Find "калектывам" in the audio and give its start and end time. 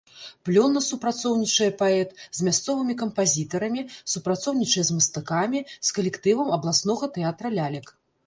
5.99-6.49